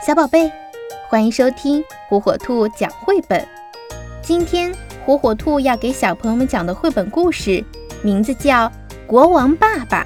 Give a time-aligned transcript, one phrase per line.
[0.00, 0.50] 小宝贝，
[1.08, 3.46] 欢迎收听火火兔讲绘本。
[4.22, 4.72] 今天
[5.04, 7.62] 火火兔要给小朋友们讲的绘本故事，
[8.00, 8.68] 名字叫
[9.08, 10.04] 《国王爸爸》，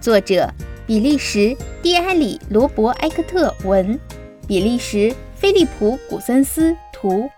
[0.00, 0.48] 作者
[0.86, 3.98] 比利时蒂埃里罗伯埃克特文，
[4.46, 7.28] 比利时菲利普古森斯图，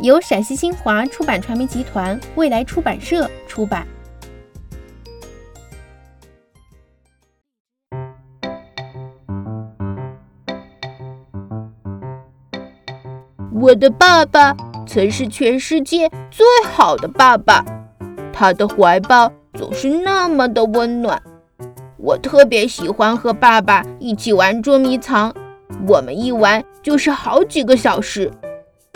[0.00, 3.86] 由陕西新华出版传媒集团未来出版社出版。
[13.52, 14.54] 我的爸爸
[14.86, 17.64] 曾是全世界最好的爸爸，
[18.32, 21.20] 他的怀抱总是那么的温暖。
[21.96, 25.34] 我特别喜欢和爸爸一起玩捉迷藏，
[25.86, 28.30] 我们一玩就是好几个小时。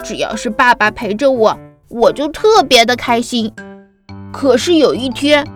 [0.05, 1.59] 只要是爸爸陪着我，
[1.89, 3.53] 我就特别的开心。
[4.33, 5.47] 可是有一天，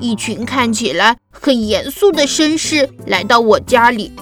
[0.00, 4.12] 一群看起来很严肃的绅士来到我家里，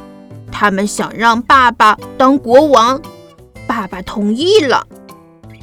[0.51, 3.01] 他们想让爸爸当国王。
[3.77, 4.87] 爸爸同意了。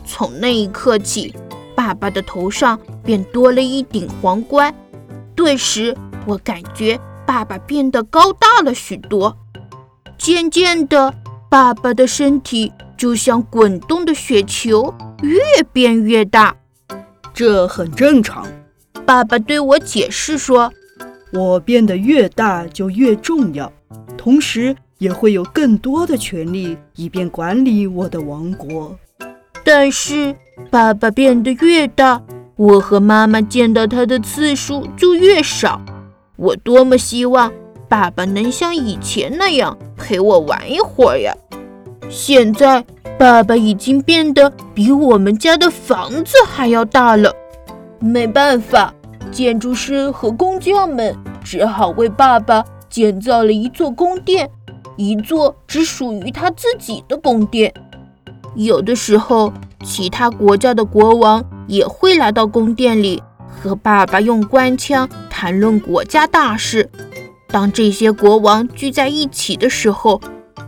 [0.06, 1.34] 从那一刻起，
[1.76, 4.72] 爸爸的头上便多了一顶皇冠。
[5.34, 5.98] 顿时，
[6.28, 9.36] 我感觉爸爸变得高大了许多。
[10.16, 11.12] 渐渐的，
[11.50, 16.56] 爸爸的身体就像滚动的雪球，越变越大。
[17.34, 18.46] 这很正常，
[19.08, 20.72] 爸爸对我解释说
[21.34, 23.74] ：“我变得越大就越重要，
[24.16, 28.98] 同时。”也会有更多的权利，以便管理我的王国。
[29.62, 30.34] 但是，
[30.72, 32.22] 爸爸变得越大，
[32.56, 35.82] 我和妈妈见到他的次数就越少。
[36.38, 37.52] 我多么希望
[37.90, 41.36] 爸爸能像以前那样陪我玩一会儿呀！
[42.10, 42.86] 现在，
[43.20, 47.30] 爸爸已经变得比我们家的房子还要大了。
[48.00, 48.94] 没办法，
[49.34, 54.50] 建筑师和工匠们只好为爸爸建造了一座宫殿。
[54.96, 57.74] 一座只属于他自己的宫殿。
[58.56, 59.52] 有的时候，
[59.84, 66.90] 其他国家的国王也会来到宫殿里，和爸爸用官腔谈论国家大事。
[67.48, 70.22] 当这些国王聚在一起的时候，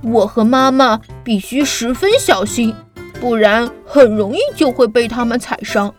[0.04, 2.74] 我和妈妈必须十分小心，
[3.20, 5.94] 不然很容易就会被他们踩伤。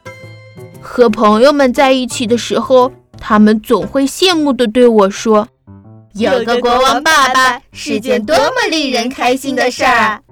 [0.80, 5.48] 和朋友们在一起的时候，他们总会羡慕地对我说。
[6.18, 10.22] 有个国王爸爸是件多么令人开心的事儿，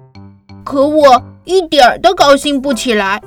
[0.63, 3.21] 可我一点儿都高兴不起来，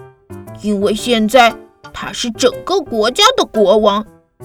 [0.61, 1.55] 因为现在
[1.93, 4.05] 他是整个国家的国王，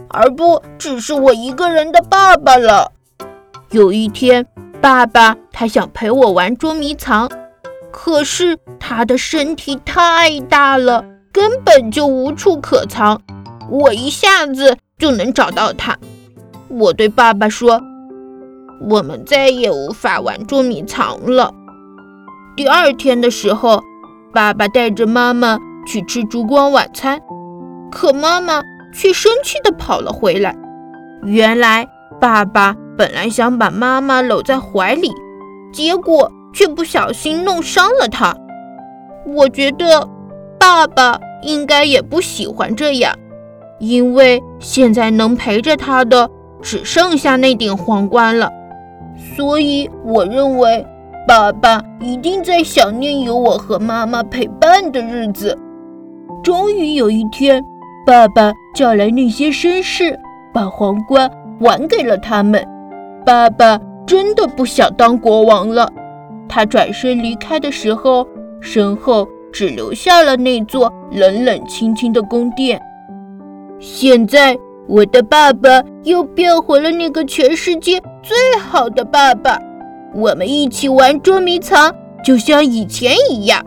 [0.09, 2.91] 而不只是我一个人的爸爸了。
[3.71, 4.45] 有一天，
[4.79, 7.27] 爸爸他想陪我玩捉迷藏，
[7.91, 13.19] 可是他的身体太大了，根本就无处可藏，
[13.71, 15.97] 我一下子就能找到他。
[16.67, 17.81] 我对爸爸说。
[18.81, 21.53] 我们再也无法玩捉迷藏了。
[22.55, 23.81] 第二天的时候，
[24.33, 25.57] 爸爸带着妈妈
[25.87, 27.19] 去吃烛光晚餐，
[27.91, 28.61] 可妈妈
[28.93, 30.55] 却生气地跑了回来。
[31.23, 31.87] 原来，
[32.19, 35.11] 爸爸本来想把妈妈搂在怀里，
[35.71, 38.35] 结果却不小心弄伤了她。
[39.25, 40.07] 我觉得
[40.59, 43.15] 爸爸应该也不喜欢这样，
[43.79, 46.29] 因为现在能陪着他的
[46.61, 48.51] 只剩下那顶皇冠了。
[49.15, 50.85] 所以，我认为
[51.27, 55.57] 爸爸一定在想念有我和妈妈陪伴的日子。
[56.43, 57.63] 终于有一天，
[58.05, 60.19] 爸爸叫来那些绅士，
[60.53, 61.29] 把皇冠
[61.59, 62.65] 还给了他们。
[63.25, 65.89] 爸爸真的不想当国王了。
[66.49, 68.27] 他转身离开的时候，
[68.59, 72.81] 身后只留下了那座冷冷清清的宫殿。
[73.79, 74.57] 现在。
[74.85, 79.59] 我的爸爸又变回了那个全世界最好的爸爸。
[80.15, 83.63] 我们一起玩捉迷藏，就像以前一样。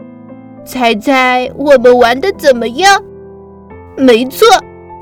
[0.64, 3.00] 猜猜我们玩的怎么样？
[3.96, 4.46] 没错，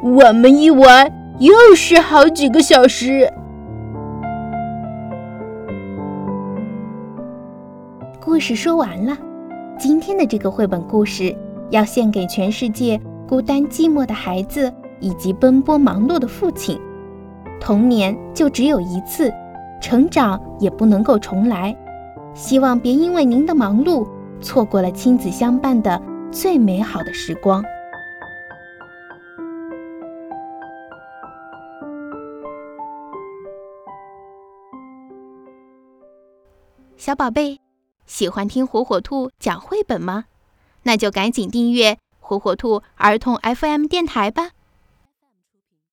[0.03, 3.33] 我们一玩又是好几个小时。
[8.21, 9.17] 故事说完了，
[9.79, 11.35] 今天的这个绘本故事
[11.71, 14.73] 要献给全世界孤单寂寞的孩子。
[15.01, 16.81] 以及奔波忙碌的父亲，
[17.61, 19.31] 童年就只有一次，
[19.85, 21.77] 成长也不能够重来。
[22.35, 24.09] 希望别因为您的忙碌，
[24.41, 26.01] 错过了亲子相伴的
[26.33, 27.63] 最美好的时光。
[36.97, 37.59] 小宝贝，
[38.07, 40.25] 喜欢听火火兔讲绘本吗？
[40.85, 44.53] 那就赶紧订阅火火兔儿童 FM 电台吧。